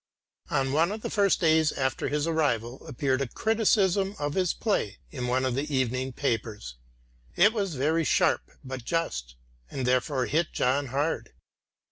On 0.49 0.73
one 0.73 0.91
of 0.91 1.03
the 1.03 1.11
first 1.11 1.39
days 1.39 1.71
after 1.71 2.07
his 2.09 2.25
arrival 2.25 2.87
appeared 2.87 3.21
a 3.21 3.27
criticism 3.27 4.15
of 4.17 4.33
his 4.33 4.51
play 4.51 4.97
in 5.11 5.27
one 5.27 5.45
of 5.45 5.53
the 5.53 5.71
evening 5.71 6.11
papers. 6.11 6.77
It 7.35 7.53
was 7.53 7.75
very 7.75 8.03
sharp 8.03 8.49
but 8.63 8.83
just, 8.83 9.35
and 9.69 9.85
therefore 9.85 10.25
hit 10.25 10.53
John 10.53 10.87
hard. 10.87 11.33